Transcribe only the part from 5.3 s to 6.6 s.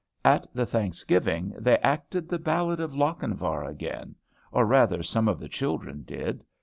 the children did.